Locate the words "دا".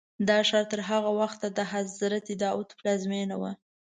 0.27-0.37